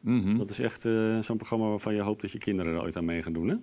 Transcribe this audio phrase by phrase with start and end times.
[0.00, 0.36] Mhm.
[0.36, 3.04] Dat is echt eh, zo'n programma waarvan je hoopt dat je kinderen er ooit aan
[3.04, 3.56] mee gaan doen, hè?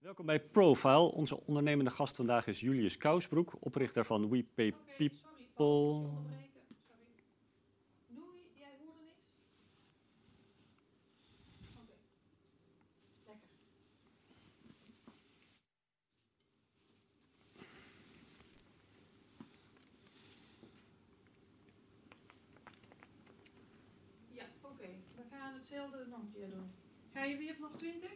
[0.00, 1.12] Welkom bij Profile.
[1.12, 6.08] Onze ondernemende gast vandaag is Julius Kousbroek, oprichter van We Pay People.
[8.54, 9.22] jij hoorde niks?
[11.76, 11.92] Oké.
[13.26, 13.36] Lekker.
[24.28, 24.88] Ja, oké.
[25.16, 26.70] We gaan hetzelfde nog een keer doen.
[27.12, 28.10] Ga je weer vanaf 20?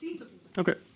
[0.00, 0.74] 10 tot Oké.
[0.74, 0.89] 4,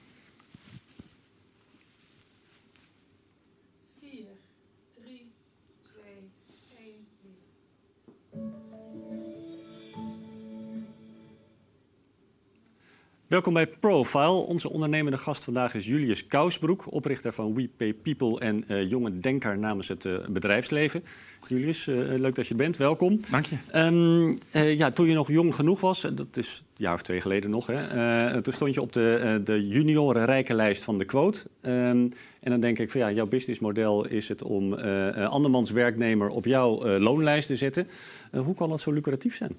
[13.35, 14.31] Welkom bij Profile.
[14.31, 19.21] Onze ondernemende gast vandaag is Julius Kousbroek, oprichter van We Pay People en eh, jonge
[19.21, 21.05] denker namens het eh, bedrijfsleven.
[21.49, 22.77] Julius, eh, leuk dat je er bent.
[22.77, 23.21] Welkom.
[23.31, 23.57] Dank je.
[23.71, 27.21] Ehm, eh, ja, toen je nog jong genoeg was, dat is een jaar of twee
[27.21, 31.43] geleden nog, hè, toen stond je op de, de junioren rijkenlijst van de quote.
[31.61, 32.09] Ehm,
[32.41, 34.75] en dan denk ik van ja, jouw businessmodel is het om
[35.15, 37.89] andermans werknemer op jouw loonlijst te zetten.
[38.33, 39.57] Hoe kan dat zo lucratief zijn?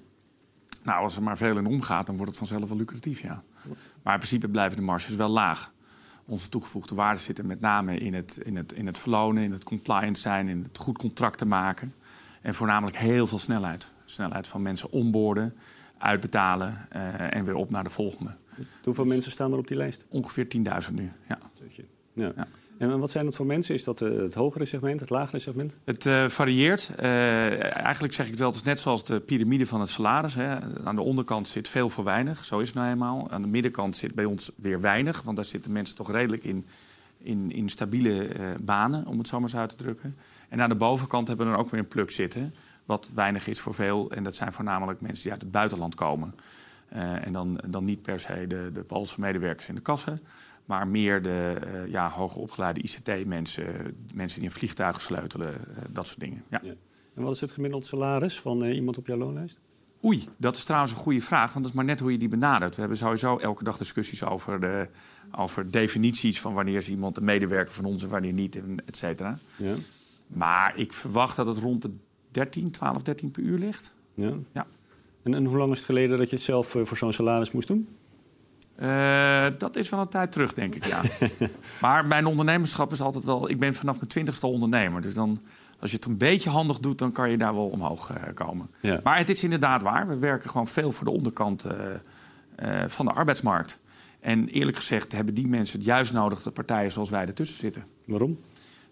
[0.86, 3.42] Nou, als er maar veel in omgaat, dan wordt het vanzelf wel lucratief, ja.
[4.02, 5.72] Maar in principe blijven de marges wel laag.
[6.24, 9.64] Onze toegevoegde waarde zitten met name in het, in het, in het verlonen, in het
[9.64, 11.92] compliant zijn, in het goed contracten maken.
[12.42, 13.86] En voornamelijk heel veel snelheid.
[14.04, 15.54] Snelheid van mensen onboorden,
[15.98, 18.36] uitbetalen eh, en weer op naar de volgende.
[18.84, 20.06] Hoeveel mensen staan er op die lijst?
[20.08, 20.46] Ongeveer
[20.88, 21.38] 10.000 nu, ja.
[22.12, 22.32] Ja.
[22.36, 22.46] Ja.
[22.78, 23.74] En wat zijn dat voor mensen?
[23.74, 25.76] Is dat eh, het hogere segment, het lagere segment?
[25.84, 26.92] Het eh, varieert.
[26.96, 30.34] Eh, eigenlijk zeg ik het wel, het is net zoals de piramide van het salaris.
[30.34, 30.58] Hè.
[30.84, 33.30] Aan de onderkant zit veel voor weinig, zo is het nou eenmaal.
[33.30, 36.66] Aan de middenkant zit bij ons weer weinig, want daar zitten mensen toch redelijk in,
[37.18, 38.28] in, in stabiele
[38.60, 40.16] banen, om het zo maar uit te drukken.
[40.48, 42.54] En aan de bovenkant hebben we dan ook weer een pluk zitten,
[42.84, 44.10] wat weinig is voor veel.
[44.10, 46.34] En dat zijn voornamelijk mensen die uit het buitenland komen.
[47.22, 50.20] En dan, dan niet per se de, de Poolse medewerkers in de kassen,
[50.66, 56.06] maar meer de eh, ja, hoger opgeleide ICT-mensen, mensen die in vliegtuigen sleutelen, eh, dat
[56.06, 56.44] soort dingen.
[56.50, 56.60] Ja.
[56.62, 56.74] Ja.
[57.14, 59.58] En wat is het gemiddeld salaris van eh, iemand op jouw loonlijst?
[60.04, 62.28] Oei, dat is trouwens een goede vraag, want dat is maar net hoe je die
[62.28, 62.74] benadert.
[62.74, 64.88] We hebben sowieso elke dag discussies over, de,
[65.30, 68.96] over definities van wanneer is iemand een medewerker van ons en wanneer niet, en et
[68.96, 69.38] cetera.
[69.56, 69.74] Ja.
[70.26, 71.90] Maar ik verwacht dat het rond de
[72.30, 73.94] 13, 12, 13 per uur ligt.
[74.14, 74.32] Ja.
[74.52, 74.66] Ja.
[75.22, 77.68] En, en hoe lang is het geleden dat je het zelf voor zo'n salaris moest
[77.68, 77.88] doen?
[78.76, 81.02] Eh, dat is wel een tijd terug, denk ik, ja.
[81.80, 83.50] maar mijn ondernemerschap is altijd wel...
[83.50, 85.02] Ik ben vanaf mijn twintigste ondernemer.
[85.02, 85.40] Dus dan,
[85.80, 88.70] als je het een beetje handig doet, dan kan je daar wel omhoog eh, komen.
[88.80, 89.00] Ja.
[89.02, 90.08] Maar het is inderdaad waar.
[90.08, 93.80] We werken gewoon veel voor de onderkant eh, van de arbeidsmarkt.
[94.20, 96.42] En eerlijk gezegd hebben die mensen het juist nodig...
[96.42, 97.84] dat partijen zoals wij ertussen zitten.
[98.04, 98.38] Waarom?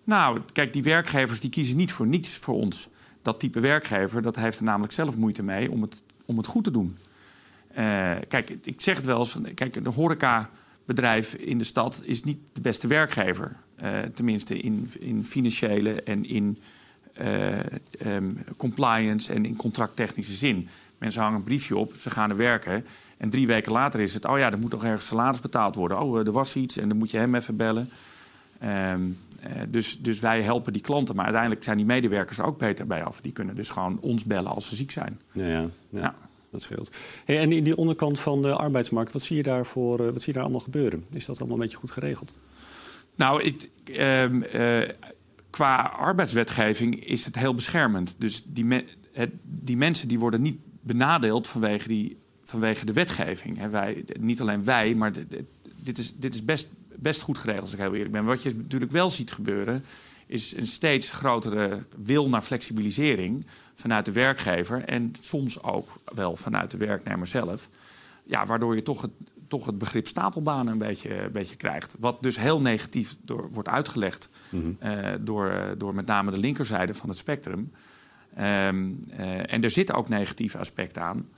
[0.04, 2.88] Nou, kijk, die werkgevers die kiezen niet voor niets voor ons.
[3.22, 6.64] Dat type werkgever, dat heeft er namelijk zelf moeite mee om het, om het goed
[6.64, 6.96] te doen.
[7.74, 12.24] Eh, kijk, ik zeg het wel eens, van, kijk, een horecabedrijf in de stad is
[12.24, 13.56] niet de beste werkgever.
[13.76, 16.58] Eh, tenminste in, in financiële en in
[17.12, 17.58] eh,
[17.98, 20.68] ehm, compliance en in contracttechnische zin.
[20.98, 22.84] Mensen hangen een briefje op, ze gaan er werken.
[23.16, 26.00] En drie weken later is het, oh ja, er moet nog ergens salaris betaald worden.
[26.00, 27.88] Oh, er was iets en dan moet je hem even bellen.
[28.58, 29.02] Ehm,
[29.40, 32.86] eh, dus, dus wij helpen die klanten, maar uiteindelijk zijn die medewerkers er ook beter
[32.86, 33.20] bij af.
[33.20, 35.20] Die kunnen dus gewoon ons bellen als ze ziek zijn.
[35.32, 36.14] Ja, ja, ja, Ja.
[36.54, 36.96] Dat scheelt.
[37.24, 40.16] Hey, en in die onderkant van de arbeidsmarkt, wat zie je daar, voor, eh, wat
[40.16, 41.04] zie je daar allemaal gebeuren?
[41.12, 42.32] Is dat allemaal een beetje goed geregeld?
[43.14, 44.88] Nou, ik, ehm, eh,
[45.50, 48.14] qua arbeidswetgeving is het heel beschermend.
[48.18, 48.44] Dus
[49.42, 53.58] die, mensen die worden niet benadeeld vanwege, die, vanwege de wetgeving.
[53.58, 55.12] Hè, wij, niet alleen wij, maar
[55.76, 58.24] dit is, dit is best, best goed geregeld, als ik heel eerlijk ben.
[58.24, 59.84] Wat je natuurlijk wel ziet gebeuren,
[60.26, 66.70] is een steeds grotere wil naar flexibilisering vanuit de werkgever en soms ook wel vanuit
[66.70, 67.68] de werknemer zelf.
[68.24, 69.10] Ja, waardoor je toch het,
[69.48, 71.96] toch het begrip stapelbanen een beetje, een beetje krijgt.
[71.98, 74.28] Wat dus heel negatief door, wordt uitgelegd
[74.78, 77.72] eh, door, door met name de linkerzijde van het spectrum.
[78.34, 81.28] Ehm, eh, en er zitten ook negatieve aspecten aan.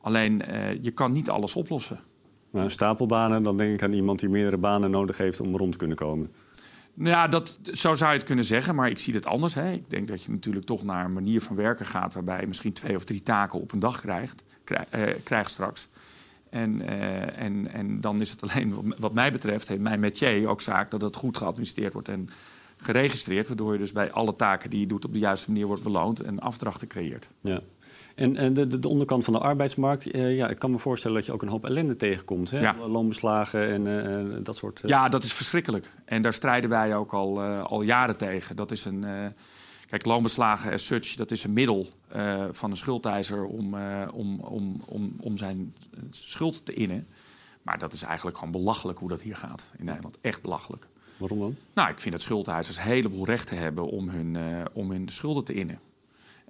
[0.00, 2.00] Alleen, eh, je kan niet alles oplossen.
[2.50, 5.78] Maar stapelbanen, dan denk ik aan iemand die meerdere banen nodig heeft om rond te
[5.78, 6.32] kunnen komen.
[6.94, 9.54] Nou ja, dat, zo zou je het kunnen zeggen, maar ik zie het anders.
[9.54, 9.72] Hè.
[9.72, 12.14] Ik denk dat je natuurlijk toch naar een manier van werken gaat...
[12.14, 15.88] waarbij je misschien twee of drie taken op een dag krijgt, krijg, krijgt straks.
[16.50, 20.90] En, uh, en, en dan is het alleen, wat mij betreft, mijn métier ook zaak...
[20.90, 22.30] dat het goed geadministreerd wordt en
[22.76, 23.48] geregistreerd...
[23.48, 26.20] waardoor je dus bij alle taken die je doet op de juiste manier wordt beloond...
[26.20, 27.28] en afdrachten creëert.
[27.40, 27.60] Ja.
[28.14, 31.26] En, en de, de, onderkant van de arbeidsmarkt, uh, ja, ik kan me voorstellen dat
[31.26, 32.50] je ook een hoop ellende tegenkomt.
[32.50, 32.60] Hè?
[32.60, 32.76] Ja.
[32.86, 34.82] Loonbeslagen en uh, dat soort.
[34.82, 34.90] Uh...
[34.90, 35.92] Ja, dat is verschrikkelijk.
[36.04, 38.56] En daar strijden wij ook al, al jaren tegen.
[38.56, 39.04] Dat is een.
[39.86, 41.88] kijk, loonbeslagen as such, dat is een middel
[42.50, 43.76] van een schuldeiser om,
[44.12, 45.74] om, om, om, om zijn
[46.10, 47.06] schuld te innen.
[47.62, 50.18] Maar dat is eigenlijk gewoon belachelijk hoe dat hier gaat in Nederland.
[50.20, 50.88] Echt belachelijk.
[51.16, 51.56] Waarom dan?
[51.74, 54.36] Nou, ik vind dat schuldeisers een heleboel rechten hebben om hun,
[54.72, 55.80] om hun schulden te innen.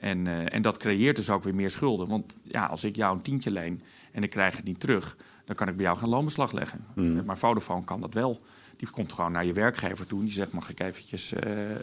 [0.02, 2.08] En, uh, en dat creëert dus ook weer meer schulden.
[2.08, 3.82] Want ja, als ik jou een tientje leen
[4.12, 6.84] en ik krijg het niet terug, dan kan ik bij jou geen loonbeslag leggen.
[6.94, 7.24] Mm.
[7.24, 8.40] Maar Vodafone kan dat wel.
[8.76, 11.76] Die komt gewoon naar je werkgever toe en die zegt: Mag ik eventjes, uh, uh,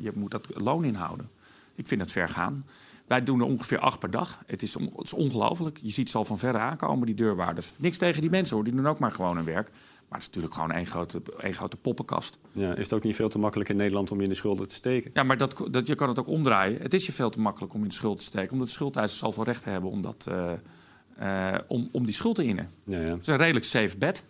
[0.00, 1.30] je moet dat loon inhouden.
[1.74, 2.66] Ik vind het ver gaan.
[3.06, 4.42] Wij doen er ongeveer acht per dag.
[4.46, 5.78] Het is, on, is ongelooflijk.
[5.82, 7.72] Je ziet ze al van verre aankomen, die deurwaarders.
[7.76, 9.70] Niks tegen die mensen hoor, die doen ook maar gewoon hun werk.
[10.12, 12.38] Maar het is natuurlijk gewoon één grote, één grote poppenkast.
[12.52, 14.68] Ja, is het ook niet veel te makkelijk in Nederland om je in de schulden
[14.68, 15.10] te steken?
[15.14, 16.82] Ja, maar dat, dat, je kan het ook omdraaien.
[16.82, 18.52] Het is je veel te makkelijk om in de schuld te steken.
[18.52, 20.52] Omdat de schuldeisers zoveel recht hebben om, dat, uh,
[21.20, 22.70] uh, om, om die schuld te innen.
[22.84, 23.10] Ja, ja.
[23.10, 24.24] Het is een redelijk safe bet.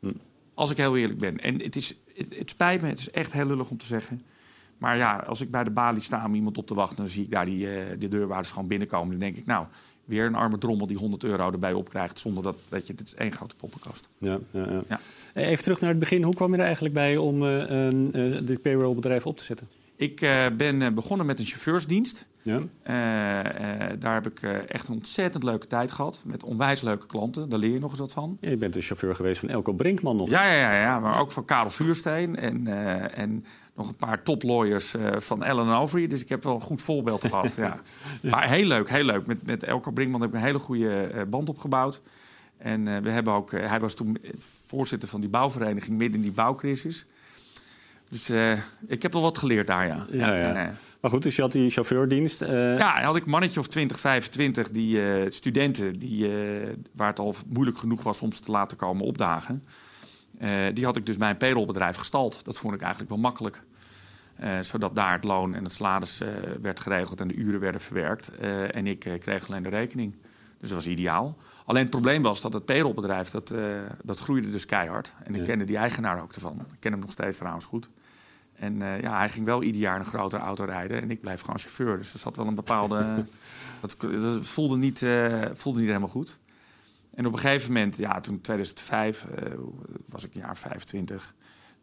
[0.00, 0.12] Hm.
[0.54, 1.40] Als ik heel eerlijk ben.
[1.40, 4.22] En het, is, het, het, spijt me, het is echt heel lullig om te zeggen.
[4.78, 6.96] Maar ja, als ik bij de balie sta om iemand op te wachten...
[6.96, 9.10] dan zie ik daar die, uh, die deurwaarders gewoon binnenkomen.
[9.10, 9.66] Dan denk ik, nou,
[10.06, 12.18] weer een arme drommel die 100 euro erbij opkrijgt...
[12.18, 14.08] zonder dat, dat je, dit is één grote poppenkast.
[14.18, 14.82] Ja, ja, ja.
[14.88, 15.00] Ja.
[15.34, 16.22] Even terug naar het begin.
[16.22, 19.68] Hoe kwam je er eigenlijk bij om uh, uh, dit payrollbedrijf op te zetten?
[19.96, 22.26] Ik uh, ben begonnen met een chauffeursdienst.
[22.42, 22.62] Ja.
[23.98, 26.20] daar heb ik echt een ontzettend leuke tijd gehad.
[26.24, 27.48] Met onwijs leuke klanten.
[27.48, 28.38] Daar leer je nog eens wat van.
[28.40, 30.28] Ja, je bent de chauffeur geweest van Elko Brinkman nog.
[30.28, 32.36] Ja, ja, ja, ja maar ook van Karel Vuursteen.
[32.36, 32.66] En,
[33.14, 33.44] en
[33.74, 36.06] nog een paar toplawyers van Ellen Overy.
[36.06, 37.54] Dus ik heb wel een goed voorbeeld gehad.
[37.56, 37.80] Ja.
[38.22, 38.30] ja.
[38.30, 39.26] Maar heel leuk, heel leuk.
[39.26, 42.02] Met, met Elko Brinkman heb ik een hele goede band opgebouwd.
[42.58, 44.18] En uh, we hebben ook, hij was toen
[44.66, 47.06] voorzitter van die bouwvereniging midden in die bouwcrisis.
[48.10, 48.52] Dus uh,
[48.86, 50.06] ik heb wel wat geleerd daar, ja.
[50.10, 50.54] ja, ja.
[50.54, 52.40] En, maar goed, dus je had die chauffeurdienst.
[52.40, 55.00] Ja, had ik een mannetje of 20, 25 die
[55.30, 56.30] studenten, die,
[56.92, 59.64] waar het al moeilijk genoeg was om ze te laten komen opdagen.
[60.74, 62.44] die had ik dus bij een payrollbedrijf gestald.
[62.44, 63.62] Dat vond ik eigenlijk wel makkelijk.
[64.60, 66.20] zodat daar het loon en het salaris
[66.62, 68.30] werd geregeld en de uren werden verwerkt.
[68.70, 70.16] en ik kreeg alleen de rekening.
[70.60, 71.36] Dus dat was ideaal.
[71.64, 73.64] Alleen het probleem was dat het payrollbedrijf, dat, uh,
[74.02, 75.14] dat groeide dus keihard.
[75.24, 75.46] En ik Ja.
[75.46, 76.60] kende die eigenaar ook ervan.
[76.72, 77.88] Ik ken hem nog steeds trouwens goed.
[78.58, 81.02] En uh, ja, hij ging wel ieder jaar een grotere auto rijden.
[81.02, 81.96] En ik blijf gewoon chauffeur.
[81.96, 83.24] Dus er zat wel een bepaalde...
[83.80, 86.38] dat, dat voelde, niet, uh, voelde niet helemaal goed.
[87.14, 89.26] En op een gegeven moment, ja, toen 2005
[90.08, 91.34] was ik een jaar 25,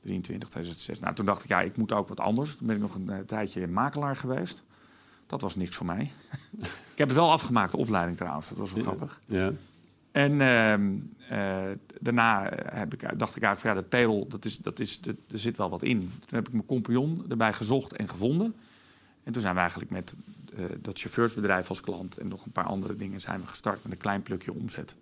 [0.02, 1.00] 23, 2006.
[1.00, 2.56] Nou, toen dacht ik, ja, ik moet ook wat anders.
[2.56, 4.64] Toen ben ik nog een tijdje makelaar geweest.
[5.28, 6.02] Dat was niks voor mij.
[6.94, 8.50] ik heb het wel afgemaakt, de opleiding trouwens.
[8.50, 9.20] Dat was wel grappig.
[9.28, 9.52] Ja.
[10.14, 10.78] En uh,
[11.38, 15.02] uh, daarna heb ik, dacht ik eigenlijk van ja, dat payroll, dat is, dat is,
[15.02, 16.00] dat, er zit wel wat in.
[16.00, 18.56] Toen heb ik mijn compagnon erbij gezocht en gevonden.
[19.24, 20.16] En toen zijn we eigenlijk met
[20.54, 23.92] uh, dat chauffeursbedrijf als klant en nog een paar andere dingen zijn we gestart met
[23.92, 24.96] een klein plukje omzet.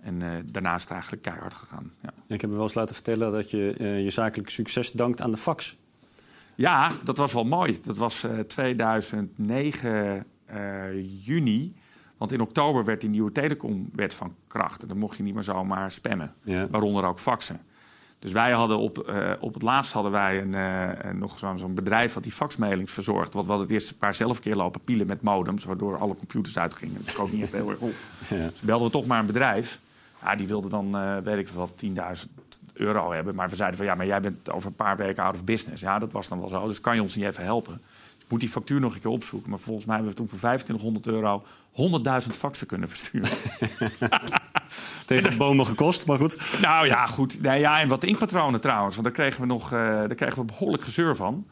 [0.00, 1.92] En uh, daarna is het eigenlijk keihard gegaan.
[2.00, 2.12] Ja.
[2.26, 5.30] Ik heb me wel eens laten vertellen dat je uh, je zakelijke succes dankt aan
[5.30, 5.76] de fax.
[6.54, 7.78] Ja, dat was wel mooi.
[7.82, 10.26] Dat was uh, 2009
[11.22, 11.74] juni.
[12.16, 14.82] Want in oktober werd die nieuwe telecomwet van kracht.
[14.82, 16.34] En dan mocht je niet meer zomaar spammen.
[16.42, 16.68] Ja.
[16.68, 17.60] Waaronder ook faxen.
[18.18, 21.68] Dus wij hadden op, uh, op het laatst hadden wij een, uh, nog zo'n zo
[21.68, 23.34] bedrijf dat die faxmailings verzorgt.
[23.34, 27.00] Want we het eerste paar zelf keer lopen pielen met modems, waardoor alle computers uitgingen.
[27.04, 27.92] Dat ook niet echt heel erg op.
[28.28, 28.48] Ja.
[28.48, 29.80] Dus belden we toch maar een bedrijf.
[30.22, 32.30] Ja, die wilde dan, uh, weet ik wat, 10.000
[32.72, 33.34] euro hebben.
[33.34, 35.82] Maar we zeiden van ja, maar jij bent over een paar weken out of business.
[35.82, 36.66] Ja, dat was dan wel zo.
[36.66, 37.80] Dus kan je ons niet even helpen?
[38.28, 39.50] Moet die factuur nog een keer opzoeken.
[39.50, 41.44] Maar volgens mij hebben we toen voor 2500 euro
[42.26, 43.30] 100.000 faxen kunnen versturen.
[45.06, 46.58] Tegen bomen gekost, maar goed.
[46.60, 47.42] Nou ja, goed.
[47.42, 48.96] Nee, ja, en wat inkpatronen trouwens.
[48.96, 51.46] Want daar kregen we nog uh, daar kregen we behoorlijk gezeur van.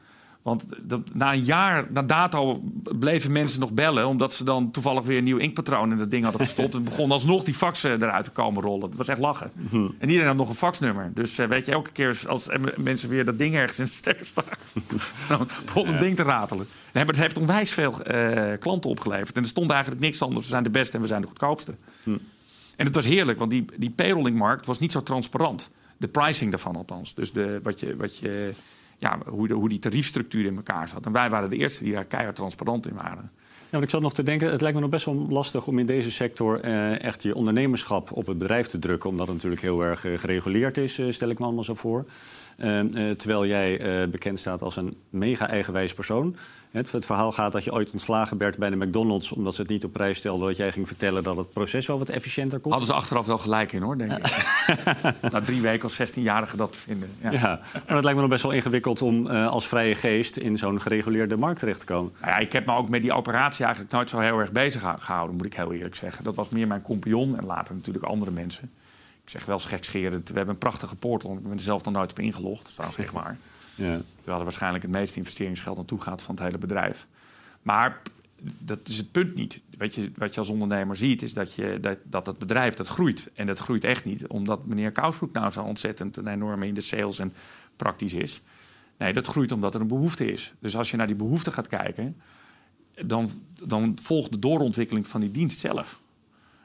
[0.44, 2.62] Want dat, na een jaar, na dato,
[2.98, 4.06] bleven mensen nog bellen...
[4.06, 6.74] omdat ze dan toevallig weer een nieuw inkpatroon in dat ding hadden gestopt.
[6.74, 8.88] en begon alsnog die faxen eruit te komen rollen.
[8.88, 9.50] Dat was echt lachen.
[9.70, 9.76] Hm.
[9.98, 11.10] En iedereen had nog een faxnummer.
[11.14, 14.26] Dus uh, weet je, elke keer als mensen weer dat ding ergens in de stekker
[14.26, 14.44] staan...
[15.28, 16.66] dan begon het ding te ratelen.
[16.92, 19.36] Nee, maar het heeft onwijs veel uh, klanten opgeleverd.
[19.36, 20.44] En er stond eigenlijk niks anders.
[20.44, 21.74] We zijn de beste en we zijn de goedkoopste.
[22.02, 22.10] Hm.
[22.76, 25.70] En het was heerlijk, want die, die payrolling-markt was niet zo transparant.
[25.96, 27.14] De pricing daarvan althans.
[27.14, 28.52] Dus de, wat je, wat je,
[29.04, 31.06] ja, hoe, hoe die tariefstructuur in elkaar zat.
[31.06, 33.30] En wij waren de eerste die daar keihard transparant in waren.
[33.70, 35.86] want ik zat nog te denken, het lijkt me nog best wel lastig om in
[35.86, 39.10] deze sector eh, echt je ondernemerschap op het bedrijf te drukken.
[39.10, 42.04] Omdat het natuurlijk heel erg eh, gereguleerd is, eh, stel ik me allemaal zo voor.
[42.56, 46.36] Eh, eh, terwijl jij eh, bekend staat als een mega eigenwijs persoon.
[46.70, 49.32] Het, het verhaal gaat dat je ooit ontslagen werd bij de McDonald's...
[49.32, 51.22] omdat ze het niet op prijs stelden dat jij ging vertellen...
[51.22, 52.70] dat het proces wel wat efficiënter kon.
[52.70, 54.46] Hadden ze achteraf wel gelijk in, hoor, denk ik.
[55.32, 57.10] Na drie weken als 16-jarige dat vinden.
[57.22, 57.30] Ja.
[57.32, 60.36] Ja, maar het lijkt me nog best wel ingewikkeld om als vrije geest...
[60.36, 62.12] in zo'n gereguleerde markt terecht te komen.
[62.20, 64.80] Nou ja, ik heb me ook met die operatie eigenlijk nooit zo heel erg bezig
[64.80, 66.24] gehou- gehouden, moet ik heel eerlijk zeggen.
[66.24, 68.70] Dat was meer mijn compagnon en later natuurlijk andere mensen.
[69.24, 71.32] Ik zeg wel gekscherend, we hebben een prachtige portal.
[71.32, 73.38] Ik ben er zelf nog nooit op ingelogd, trouwens echt waar.
[73.74, 74.00] Ja.
[74.16, 77.06] Terwijl er waarschijnlijk het meeste investeringsgeld naartoe gaat van het hele bedrijf.
[77.62, 78.00] Maar
[78.58, 79.60] dat is het punt niet.
[79.78, 82.88] Wat je, wat je als ondernemer ziet, is dat, je, dat, dat het bedrijf dat
[82.88, 83.30] groeit.
[83.34, 86.80] En dat groeit echt niet omdat meneer Kousbroek nou zo ontzettend een enorme in de
[86.80, 87.32] sales en
[87.76, 88.42] praktisch is.
[88.98, 90.52] Nee, dat groeit omdat er een behoefte is.
[90.58, 92.16] Dus als je naar die behoefte gaat kijken,
[93.04, 93.30] dan,
[93.66, 96.02] dan volgt de doorontwikkeling van die dienst zelf.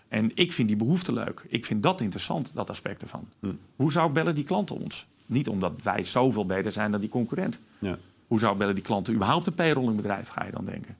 [0.09, 1.45] En ik vind die behoefte leuk.
[1.47, 3.27] Ik vind dat interessant, dat aspect ervan.
[3.39, 3.51] Hm.
[3.75, 5.07] Hoe zou bellen die klanten ons?
[5.25, 7.59] Niet omdat wij zoveel beter zijn dan die concurrent.
[7.79, 7.97] Ja.
[8.27, 10.97] Hoe zou bellen die klanten überhaupt een payrollingbedrijf, ga je dan denken?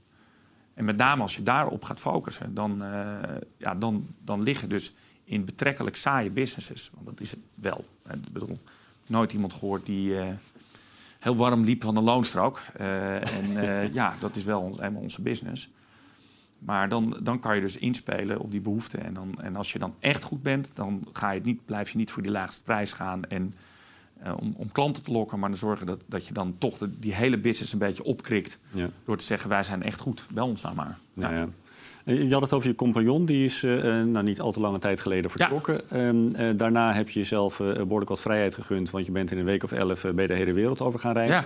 [0.74, 3.18] En met name als je daarop gaat focussen, dan, eh,
[3.58, 6.90] ja, dan, dan liggen dus in betrekkelijk saaie businesses.
[6.94, 7.86] Want dat is het wel.
[8.12, 8.60] Ik bedoel,
[9.08, 10.28] nooit iemand gehoord die eh,
[11.20, 12.62] heel warm liep van een loonstrook.
[12.74, 15.70] Eh, en eh, ja, dat is wel helemaal onze business.
[16.60, 19.04] Maar dan, dan kan je dus inspelen op die behoeften.
[19.04, 21.90] En, dan, en als je dan echt goed bent, dan ga je het niet, blijf
[21.90, 23.24] je niet voor die laagste prijs gaan.
[23.26, 23.54] En
[24.24, 27.00] eh, om, om klanten te lokken, maar dan zorgen dat, dat je dan toch de,
[27.00, 28.60] die hele business een beetje opkrikt.
[28.72, 28.90] Ja.
[29.06, 30.98] Door te zeggen, wij zijn echt goed, bel ons nou maar.
[31.14, 31.48] Ja, ja.
[32.06, 33.72] Eh, Je had het over je compagnon, die is eh,
[34.04, 35.90] nou, niet al te lange tijd geleden vertrokken.
[35.90, 39.38] Ehm, eh, daarna heb je jezelf eh, behoorlijk wat vrijheid gegund, want je bent in
[39.38, 41.46] een week of elf bij de hele wereld over gaan reizen.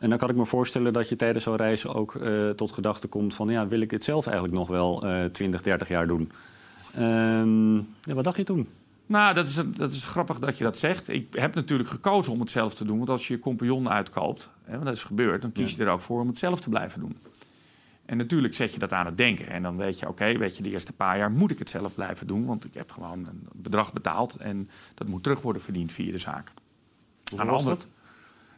[0.00, 3.08] En dan kan ik me voorstellen dat je tijdens zo'n reis ook eh, tot gedachte
[3.08, 3.48] komt van...
[3.48, 6.32] ja, wil ik dit zelf eigenlijk nog wel eh 20, 30 jaar doen?
[6.94, 8.68] Ehm, ja, wat dacht je toen?
[9.06, 11.08] Nou, dat is, dat is grappig dat je dat zegt.
[11.08, 12.96] Ik heb natuurlijk gekozen om het zelf te doen.
[12.96, 15.42] Want als je je compagnon uitkoopt, hè, want dat is gebeurd...
[15.42, 17.16] dan kies je er ook voor om het zelf te blijven doen.
[18.06, 19.48] En natuurlijk zet je dat aan het denken.
[19.48, 21.94] En dan weet je, oké, weet je, de eerste paar jaar moet ik het zelf
[21.94, 22.46] blijven doen.
[22.46, 24.36] Want ik heb gewoon een bedrag betaald.
[24.36, 26.50] En dat moet terug worden verdiend via de zaak.
[27.30, 27.88] Hoe Aan was andere- dat?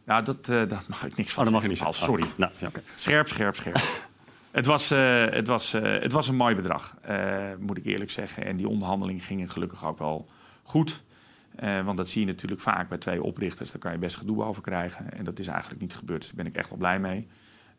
[0.03, 1.95] Nou, dat, eh, daar mag ik niks Oh, van dat mag je niet zeggen.
[1.95, 2.23] Sorry.
[2.23, 2.51] Oh, nou.
[2.97, 3.81] Scherp, scherp, scherp.
[4.51, 6.95] het, was, eh, het, was, eh, het was een mooi bedrag,
[7.59, 8.45] moet ik eerlijk zeggen.
[8.45, 10.27] En die onderhandelingen gingen gelukkig ook wel
[10.63, 11.03] goed.
[11.83, 13.71] Want dat zie je natuurlijk vaak bij twee oprichters.
[13.71, 15.13] Daar kan je best gedoe over krijgen.
[15.13, 16.19] En dat is eigenlijk niet gebeurd.
[16.19, 17.27] Dus daar ben ik echt wel blij mee.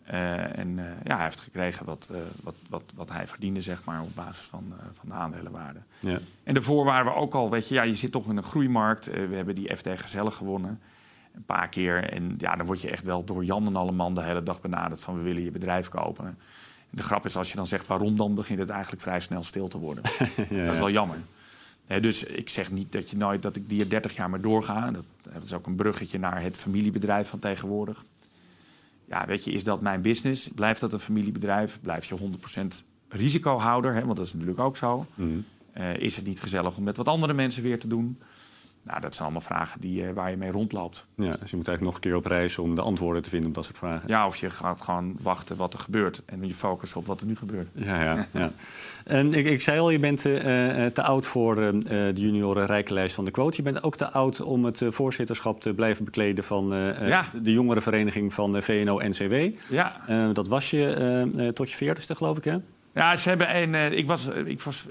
[0.04, 2.10] En ja, hij heeft gekregen wat,
[2.42, 5.78] wat, wat, wat hij verdiende, zeg maar, op basis van, van de aandelenwaarde.
[6.00, 6.18] Ja.
[6.42, 9.06] En daarvoor waren we ook al, weet je, ja, je zit toch in een groeimarkt.
[9.06, 10.80] We hebben die FD Gezellig gewonnen.
[11.34, 12.10] Een paar keer.
[12.10, 14.60] En ja, dan word je echt wel door Jan en alle man de hele dag
[14.60, 16.26] benaderd van we willen je bedrijf kopen.
[16.26, 16.38] En
[16.90, 19.68] de grap is, als je dan zegt waarom, dan begint het eigenlijk vrij snel stil
[19.68, 20.04] te worden.
[20.50, 21.16] Ja, Dat is wel jammer.
[22.00, 24.90] Dus ik zeg niet dat je nooit dat ik die er 30 jaar maar doorga.
[24.90, 28.04] Dat, dat is ook een bruggetje naar het familiebedrijf van tegenwoordig.
[29.08, 30.48] Ja, weet je, is dat mijn business?
[30.54, 31.78] Blijft dat een familiebedrijf?
[31.82, 32.16] Blijf je
[32.62, 32.66] 100%
[33.08, 33.94] risicohouder?
[33.94, 34.04] Hè?
[34.04, 35.06] Want dat is natuurlijk ook zo.
[35.14, 35.28] Mhm.
[35.72, 38.18] Eh, is het niet gezellig om met wat andere mensen weer te doen?
[38.84, 41.06] Nou, dat zijn allemaal vragen die, eh, waar je mee rondloopt.
[41.16, 43.48] Ja, dus je moet eigenlijk nog een keer op reis om de antwoorden te vinden
[43.48, 44.08] op dat soort vragen.
[44.08, 47.26] Ja, of je gaat gewoon wachten wat er gebeurt en je focussen op wat er
[47.26, 47.70] nu gebeurt.
[47.74, 48.52] Ja, ja, ja.
[49.04, 52.66] En ik, ik zei al, je bent eh, eh, te oud voor eh, de junioren
[52.66, 53.56] rijkenlijst van de quote.
[53.56, 57.24] Je bent ook te oud om het voorzitterschap te blijven bekleden van eh, Ja.
[57.32, 59.34] de, de jongerenvereniging van VNO-NCW.
[59.72, 59.96] Ja,
[60.32, 62.56] dat was je tot je veertigste, geloof ik, hè?
[62.94, 63.74] ja ze hebben een.
[63.98, 64.86] ik was, ik was,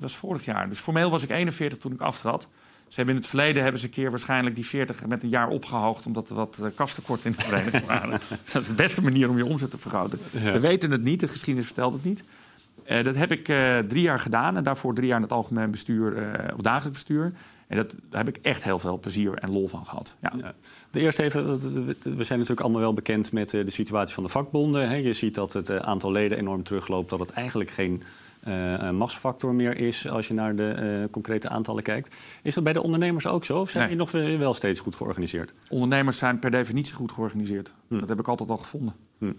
[0.00, 2.48] was vorig jaar, dus formeel was ik 41 toen ik aftrad.
[2.92, 5.48] Ze hebben in het verleden hebben ze een keer waarschijnlijk die 40 met een jaar
[5.48, 8.20] opgehoogd, omdat er wat eh, kastekort in de vereniging waren.
[8.52, 10.18] dat is de beste manier om je omzet te vergroten.
[10.30, 10.52] Ja.
[10.52, 12.24] We weten het niet, de geschiedenis vertelt het niet.
[12.84, 15.70] Eh, dat heb ik eh, drie jaar gedaan en daarvoor drie jaar in het algemeen
[15.70, 16.14] bestuur
[16.54, 17.32] of dagelijks bestuur.
[17.66, 20.16] En dat, daar heb ik echt heel veel plezier en lol van gehad.
[20.20, 20.32] Ja.
[20.36, 20.54] Ja.
[20.90, 21.58] De eerste even,
[22.16, 24.88] we zijn natuurlijk allemaal wel bekend met de situatie van de vakbonden.
[24.88, 24.96] Hè.
[24.96, 28.02] Je ziet dat het aantal leden enorm terugloopt, dat het eigenlijk geen
[28.50, 32.16] een machtsfactor meer is als je naar de eh, concrete aantallen kijkt.
[32.42, 33.60] Is dat bij de ondernemers ook zo?
[33.60, 33.88] Of zijn Nee.
[33.92, 35.54] die nog wel wel steeds goed georganiseerd?
[35.68, 37.72] Ondernemers zijn per definitie goed georganiseerd.
[37.88, 37.98] Hm.
[37.98, 38.94] Dat heb ik altijd al gevonden.
[39.18, 39.32] Hm.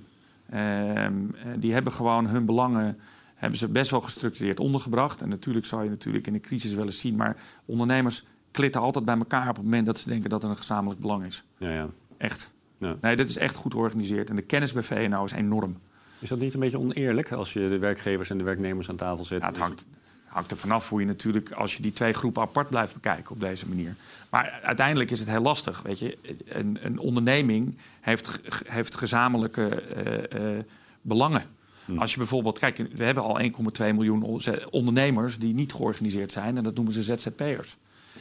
[0.49, 2.97] Ehm, eh, die hebben gewoon hun belangen
[3.35, 5.21] hebben ze best wel gestructureerd ondergebracht.
[5.21, 9.05] En natuurlijk zou je natuurlijk in een crisis wel eens zien, maar ondernemers klitten altijd
[9.05, 11.43] bij elkaar op het moment dat ze denken dat er een gezamenlijk belang is.
[11.57, 11.87] Ja, ja.
[12.17, 12.51] Echt.
[12.77, 12.95] Ja.
[13.01, 14.29] Nee, dit is echt goed georganiseerd.
[14.29, 15.77] En de kennis bij VNO is enorm.
[16.23, 19.23] Is dat niet een beetje oneerlijk als je de werkgevers en de werknemers aan tafel
[19.23, 19.41] zet?
[19.41, 19.85] Ja, het hangt,
[20.25, 23.39] hangt er vanaf hoe je natuurlijk, als je die twee groepen apart blijft bekijken op
[23.39, 23.95] deze manier.
[24.29, 25.81] Maar uiteindelijk is het heel lastig.
[25.81, 30.63] Weet je, een, een onderneming heeft, heeft gezamenlijke eh, eh,
[31.01, 31.43] belangen.
[31.97, 33.47] Als je bijvoorbeeld, kijk, we hebben al 1,2
[33.79, 36.57] miljoen ondernemers die niet georganiseerd zijn.
[36.57, 37.77] En dat noemen ze ZZP'ers.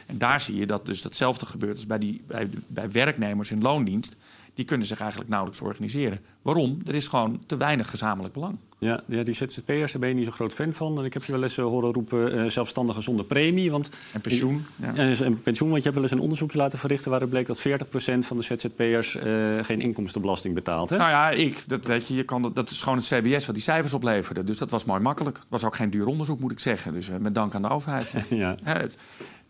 [0.07, 3.63] En daar zie je dat dus datzelfde gebeurt als bij, die, bij, bij werknemers in
[3.63, 4.17] loondienst
[4.55, 6.21] die kunnen zich eigenlijk nauwelijks organiseren.
[6.43, 6.79] Waarom?
[6.87, 8.59] Er is gewoon te weinig gezamenlijk belang.
[8.79, 10.99] Ja, ja die ZZP'ers, daar ben je niet zo groot fan van.
[10.99, 13.71] En ik heb je wel eens uh, horen roepen uh, zelfstandigen zonder premie.
[13.71, 14.65] Want, en pensioen.
[14.77, 14.95] Ja.
[14.95, 17.11] En, pensioen, want je hebt wel eens een onderzoekje laten verrichten...
[17.11, 17.63] waaruit bleek dat 40%
[18.19, 20.91] van de ZZP'ers uh, geen inkomstenbelasting betaalt.
[20.91, 20.97] Hè?
[20.97, 23.65] Nou ja, ik, dat, weet je, je kan, dat is gewoon het CBS wat die
[23.65, 24.45] cijfers opleverde.
[24.45, 25.37] Dus dat was mooi makkelijk.
[25.37, 26.93] Het was ook geen duur onderzoek, moet ik zeggen.
[26.93, 28.13] Dus met dank aan de overheid.
[28.29, 28.57] ja.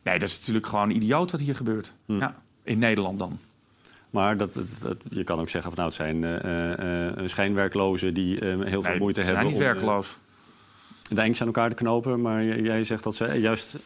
[0.03, 1.93] nee, dat is natuurlijk gewoon idioot wat hier gebeurt.
[2.07, 2.19] Hm.
[2.19, 3.39] Ja, in Nederland dan.
[4.13, 4.61] Maar dat,
[5.09, 9.43] je kan ook zeggen van nou, het zijn uh, schijnwerklozen die heel veel moeite hebben.
[9.43, 10.17] Ze zijn niet werkloos.
[11.09, 13.77] De enkels aan elkaar te knopen, maar jij zegt dat ze juist.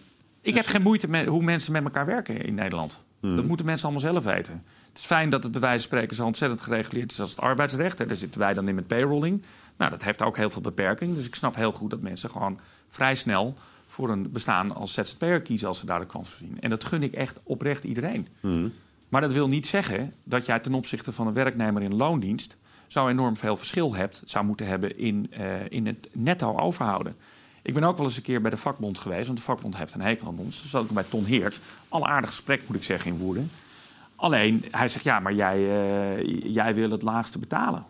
[0.40, 3.00] Ik heb geen moeite met hoe mensen met elkaar werken in Nederland.
[3.21, 3.37] Hmm.
[3.37, 4.62] Dat moeten mensen allemaal zelf weten.
[4.88, 7.40] Het is fijn dat het bij wijze van spreken zo ontzettend gereguleerd is als het
[7.40, 7.99] arbeidsrecht.
[7.99, 9.42] Daar zitten wij dan in met payrolling.
[9.76, 11.14] Nou, dat heeft ook heel veel beperking.
[11.14, 13.54] Dus ik snap heel goed dat mensen gewoon vrij snel
[13.87, 16.61] voor een bestaan als ZZP'er kiezen als ze daar de kans voor zien.
[16.61, 18.28] En dat gun ik echt oprecht iedereen.
[18.40, 18.73] Hmm.
[19.09, 23.09] Maar dat wil niet zeggen dat jij ten opzichte van een werknemer in loondienst zo
[23.09, 27.17] enorm veel verschil hebt, zou moeten hebben in, uh, in het netto overhouden.
[27.63, 29.95] Ik ben ook wel eens een keer bij de vakbond geweest, want de vakbond heeft
[29.95, 30.63] een hekel aan ons.
[30.63, 31.61] Dus zat ik bij Ton Heert.
[31.89, 33.51] Al aardig gesprek moet ik zeggen in Woerden.
[34.17, 37.85] Alleen, hij zegt, ja, maar jij, uh, jij wil het laagste betalen.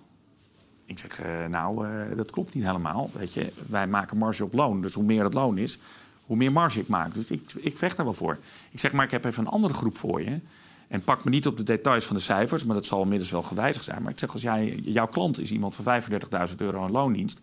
[0.85, 3.11] Ik zeg, uh, nou, dat klopt niet helemaal.
[3.12, 4.80] Weet je, wij maken marge op loon.
[4.82, 5.78] Dus hoe meer het loon is,
[6.25, 7.14] hoe meer marge ik maak.
[7.14, 8.38] Dus ik, ik vecht daar wel voor.
[8.70, 10.40] Ik zeg, maar ik heb even een andere groep voor je.
[10.88, 13.42] En pak me niet op de details van de cijfers, maar dat zal inmiddels wel
[13.42, 14.02] gewijzigd zijn.
[14.02, 17.40] Maar ik zeg, als jij, jouw klant is iemand van 35.000 euro aan loondienst,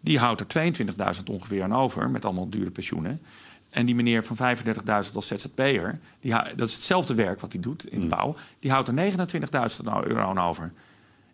[0.00, 0.72] die houdt er
[1.16, 3.20] 22.000 ongeveer aan over, met allemaal dure pensioenen.
[3.70, 7.84] En die meneer van 35.000 als ZZP'er, die, dat is hetzelfde werk wat hij doet
[7.84, 8.08] in de hmm.
[8.08, 10.72] bouw, die houdt er 29.000 euro aan over.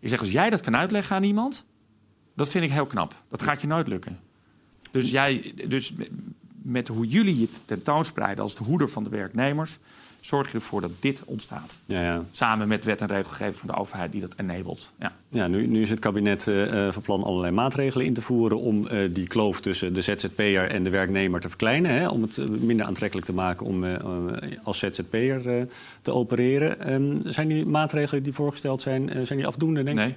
[0.00, 1.64] Ik zeg, als jij dat kan uitleggen aan iemand,
[2.34, 3.14] dat vind ik heel knap.
[3.28, 4.18] Dat gaat je nooit lukken.
[4.90, 5.92] Dus, jij, dus
[6.62, 9.78] met hoe jullie je tentoonspreiden als de hoeder van de werknemers,
[10.26, 11.74] zorg je ervoor dat dit ontstaat.
[11.84, 12.24] Ja, ja.
[12.30, 14.90] Samen met wet en regelgeving van de overheid die dat enabled.
[14.98, 15.12] Ja.
[15.28, 18.86] Ja, nu, nu is het kabinet uh, van plan allerlei maatregelen in te voeren om
[18.86, 21.90] uh, die kloof tussen de ZZP'er en de werknemer te verkleinen.
[21.90, 23.96] Hè, om het minder aantrekkelijk te maken om uh,
[24.62, 25.66] als ZZP'er
[26.02, 26.92] te opereren.
[26.92, 30.14] Um, zijn die maatregelen die voorgesteld zijn, zijn die afdoende, denk Nee.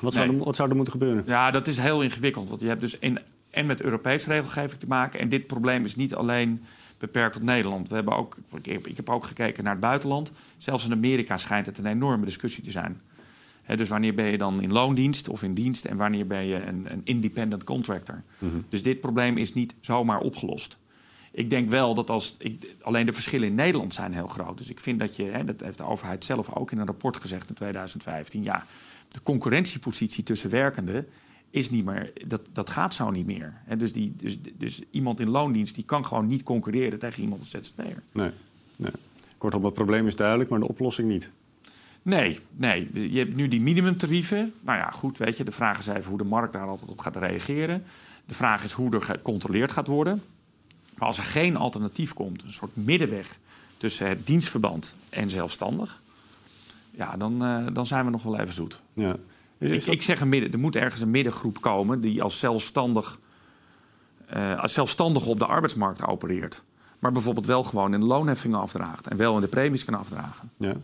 [0.00, 0.24] Wat, nee.
[0.24, 1.22] Zou er, wat zou er moeten gebeuren?
[1.26, 2.48] Ja, dat is heel ingewikkeld.
[2.48, 3.18] Want je hebt dus in,
[3.50, 5.20] en met Europese regelgeving te maken.
[5.20, 6.62] En dit probleem is niet alleen
[7.02, 7.88] beperkt tot Nederland.
[7.88, 10.32] We hebben ook, ik heb ook gekeken naar het buitenland.
[10.56, 13.00] Zelfs in Amerika schijnt het een enorme discussie te zijn.
[13.76, 16.92] dus wanneer ben je dan in loondienst of in dienst en wanneer ben je een,
[16.92, 18.22] een independent contractor?
[18.38, 18.56] Mhm.
[18.68, 20.78] Dus dit probleem is niet zomaar opgelost.
[21.32, 22.36] Ik denk wel dat als.
[22.38, 24.58] Ik, alleen de verschillen in Nederland zijn heel groot.
[24.58, 27.16] Dus ik vind dat je, hè, dat heeft de overheid zelf ook in een rapport
[27.16, 28.42] gezegd in 2015.
[28.42, 28.66] Ja,
[29.08, 31.06] de concurrentiepositie tussen werkenden
[31.52, 33.54] is niet meer, dat, dat gaat zo niet meer.
[33.66, 37.40] En dus, die, dus, dus iemand in loondienst die kan gewoon niet concurreren tegen iemand
[37.40, 38.02] als ZZP'er.
[38.12, 38.30] Nee,
[38.76, 38.92] nee.
[39.38, 41.30] Kortom, het probleem is duidelijk, maar de oplossing niet.
[42.02, 43.10] Nee, nee.
[43.12, 44.52] Je hebt nu die minimumtarieven.
[44.60, 46.98] Nou ja, goed, weet je, de vraag is even hoe de markt daar altijd op
[46.98, 47.84] gaat reageren.
[48.26, 50.22] De vraag is hoe er gecontroleerd gaat worden.
[50.94, 53.38] Maar als er geen alternatief komt, een soort middenweg
[53.76, 56.00] tussen het dienstverband en zelfstandig,
[56.90, 58.80] ja, dan, uh, dan zijn we nog wel even zoet.
[58.92, 59.16] Ja.
[59.62, 63.18] Ik, ik, zeg een midden, er moet ergens een middengroep komen die als zelfstandig,
[64.34, 66.62] uh, als zelfstandig op de arbeidsmarkt opereert.
[66.98, 70.50] Maar bijvoorbeeld wel gewoon in de loonheffingen afdraagt en wel in de premies kan afdragen.
[70.56, 70.76] Ja.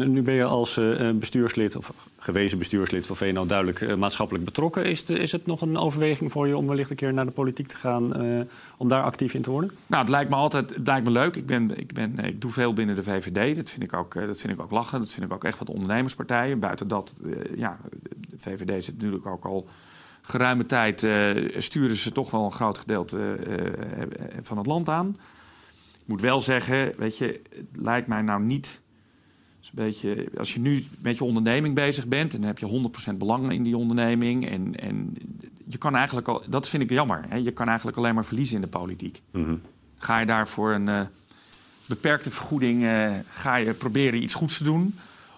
[0.00, 4.44] En nu ben je als uh, bestuurslid of gewezen bestuurslid van VNO duidelijk uh, maatschappelijk
[4.44, 4.84] betrokken.
[4.84, 7.66] Is, is het nog een overweging voor je om wellicht een keer naar de politiek
[7.66, 8.40] te gaan uh,
[8.76, 9.70] om daar actief in te worden?
[9.86, 11.36] Nou, het lijkt me altijd het lijkt me leuk.
[11.36, 13.56] Ik, ben, ik, ben, ik doe veel binnen de VVD.
[13.56, 15.00] Dat vind, ik ook, dat vind ik ook lachen.
[15.00, 16.58] Dat vind ik ook echt wat ondernemerspartijen.
[16.58, 17.14] Buiten dat,
[17.56, 17.78] ja,
[18.44, 19.68] VVD zit natuurlijk ook al
[20.22, 20.98] geruime tijd.
[21.58, 23.38] sturen ze toch wel een groot gedeelte
[24.42, 25.16] van het land aan.
[26.00, 28.80] Ik moet wel zeggen, weet je, het lijkt mij nou niet
[29.76, 33.14] een beetje, als je nu met je onderneming bezig bent en dan heb je 100%
[33.16, 34.48] belang in die onderneming.
[34.48, 35.16] En, en
[35.66, 37.24] je kan eigenlijk al, dat vind ik jammer.
[37.28, 37.36] Hè?
[37.36, 39.20] Je kan eigenlijk alleen maar verliezen in de politiek.
[39.30, 39.54] Mhm.
[39.96, 41.08] Ga je daarvoor een
[41.86, 44.94] beperkte vergoeding, uh, ga je proberen iets goeds te doen.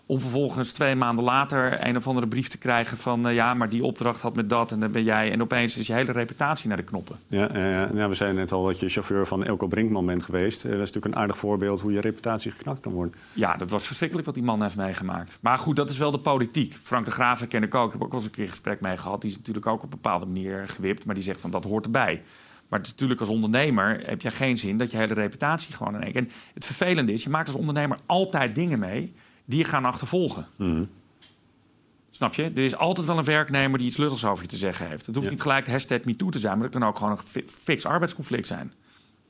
[0.09, 3.29] Om vervolgens twee maanden later een of andere brief te krijgen van...
[3.29, 5.33] Uh, ja, maar die opdracht had met dat en dan ben jij...
[5.33, 7.17] en opeens is je hele reputatie naar de knoppen.
[7.27, 10.65] Ja, uh, ja we zeiden net al dat je chauffeur van Elko Brinkman bent geweest.
[10.65, 13.15] Uh, dat is natuurlijk een aardig voorbeeld hoe je reputatie geknakt kan worden.
[13.33, 15.39] Ja, dat was verschrikkelijk wat die man heeft meegemaakt.
[15.41, 16.75] Maar goed, dat is wel de politiek.
[16.83, 17.87] Frank de Graaf ken ik ook.
[17.87, 19.21] Ik heb ook wel eens een keer een gesprek mee gehad.
[19.21, 21.05] Die is natuurlijk ook op een bepaalde manier gewipt.
[21.05, 22.23] Maar die zegt van dat hoort erbij.
[22.69, 26.15] Maar natuurlijk als ondernemer heb je geen zin dat je hele reputatie gewoon in één
[26.15, 29.15] En het vervelende is, je maakt als ondernemer altijd dingen mee
[29.47, 30.47] die gaan achtervolgen.
[30.57, 30.89] Mm.
[32.11, 32.43] Snap je?
[32.43, 35.07] Er is altijd wel een werknemer die iets lulligs over je te zeggen heeft.
[35.07, 35.33] Het hoeft Ja.
[35.33, 37.85] niet gelijk de hashtag MeToo te zijn, maar dat kan ook gewoon een fi- fix
[37.87, 38.73] arbeidsconflict zijn.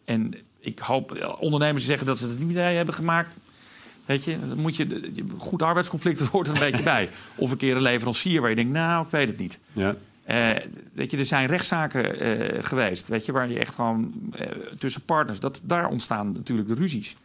[0.04, 3.36] En ik hoop, eh, ondernemers die zeggen dat ze het niet mee hebben gemaakt.
[4.04, 7.08] Weet je, dan moet je, goed arbeidsconflict dat hoort er een beetje bij.
[7.34, 9.58] Of een keer een leverancier waar je denkt, nou, ik weet het niet.
[9.72, 9.94] Ja.
[10.24, 10.50] Eh,
[10.92, 14.12] weet je, er zijn rechtszaken eh, geweest, weet je, waar je echt gewoon
[14.78, 17.16] tussen partners, dat, daar ontstaan natuurlijk de ruzies.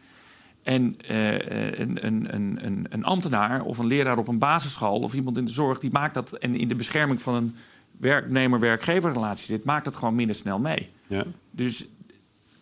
[0.63, 5.13] En eh, een, een, een, een, een ambtenaar of een leraar op een basisschool of
[5.13, 7.55] iemand in de zorg, die maakt dat en in de bescherming van een
[7.97, 10.89] werknemer-werkgeverrelatie zit, maakt dat gewoon minder snel mee.
[11.07, 11.25] Ja.
[11.51, 11.87] Dus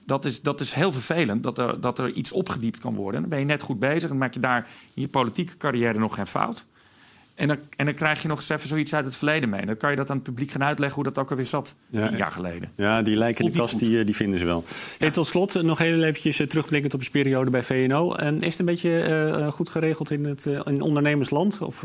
[0.06, 3.16] dat is, dat is heel vervelend dat er, dat er iets opgediept kan worden.
[3.16, 6.00] En dan ben je net goed bezig en maak je daar in je politieke carrière
[6.00, 6.66] nog geen fout.
[7.40, 9.66] En dan, en dan krijg je nog eens even zoiets uit het verleden mee.
[9.66, 12.12] Dan kan je dat aan het publiek gaan uitleggen hoe dat ook alweer zat, Ja.
[12.12, 12.72] een jaar geleden.
[12.76, 14.64] Ja, die lijken in de kast, die, eh, die vinden ze wel.
[14.98, 18.14] Hey, tot slot, eh, nog heel eventjes eh, terugblikkend op je periode bij VNO.
[18.14, 21.62] En is het een beetje goed geregeld in het in ondernemersland?
[21.62, 21.84] Of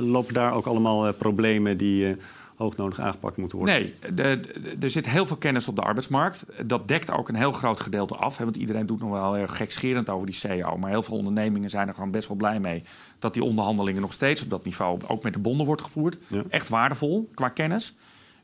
[0.00, 2.14] lopen daar ook allemaal problemen die
[2.58, 3.74] hoognodig aangepakt moeten worden?
[3.80, 6.44] Nee, de- de- er zit heel veel kennis op de arbeidsmarkt.
[6.66, 8.36] Dat dekt ook een heel groot gedeelte af.
[8.38, 10.76] Hè, want iedereen doet nog wel heel gekscherend over die CEO.
[10.76, 12.82] Maar heel veel ondernemingen zijn er gewoon best wel blij mee...
[13.18, 14.98] dat die onderhandelingen nog steeds op dat niveau...
[15.06, 16.18] ook met de bonden wordt gevoerd.
[16.26, 16.42] Ja.
[16.48, 17.94] Echt waardevol qua kennis.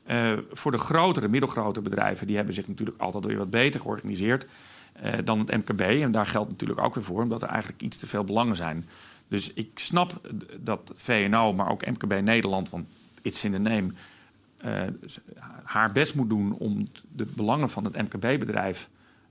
[0.05, 2.27] Eh, voor de grotere, middelgrote bedrijven...
[2.27, 4.46] die hebben zich natuurlijk altijd weer wat beter georganiseerd...
[4.92, 5.81] eh, dan het MKB.
[5.81, 7.22] En daar geldt natuurlijk ook weer voor...
[7.22, 8.88] omdat er eigenlijk iets te veel belangen zijn.
[9.29, 10.20] Dus ik snap
[10.61, 12.70] dat VNO, maar ook MKB Nederland...
[12.70, 12.87] want
[13.25, 13.93] it's in the name
[14.57, 14.83] eh,
[15.65, 18.89] haar best moet doen om de belangen van het MKB-bedrijf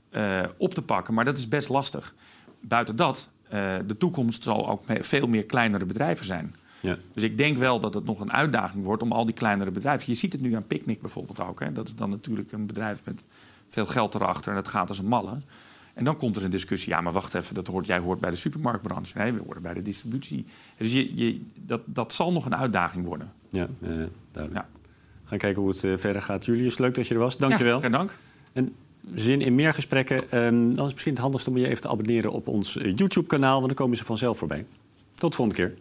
[0.10, 1.14] eh, op te pakken.
[1.14, 2.14] Maar dat is best lastig.
[2.60, 6.56] Buiten dat, eh, de toekomst zal ook veel meer kleinere bedrijven zijn.
[6.80, 6.98] Ja.
[7.14, 10.12] Dus ik denk wel dat het nog een uitdaging wordt om al die kleinere bedrijven.
[10.12, 11.60] Je ziet het nu aan Picnic bijvoorbeeld ook.
[11.60, 11.72] Hè?
[11.72, 13.26] Dat is dan natuurlijk een bedrijf met
[13.70, 15.38] veel geld erachter en dat gaat als een malle.
[15.94, 16.90] En dan komt er een discussie.
[16.90, 19.18] Ja, maar wacht even, dat hoort, jij hoort bij de supermarktbranche.
[19.18, 20.46] Nee, we horen bij de distributie.
[20.78, 23.32] Dus je, je, dat, dat zal nog een uitdaging worden.
[23.54, 23.90] Ja, eh,
[24.32, 24.66] duidelijk.
[25.24, 26.46] Gaan kijken hoe het eh, verder gaat.
[26.46, 27.38] Julius, leuk dat je er was.
[27.38, 27.82] Dankjewel.
[27.82, 28.16] Ja, dank.
[29.16, 30.32] Zin in meer gesprekken?
[30.32, 32.96] Ehm, dan is het misschien het handigste om je even te abonneren op ons eh,
[32.96, 34.66] YouTube-kanaal, want dan komen ze vanzelf voorbij.
[35.16, 35.78] Tot de volgende keer.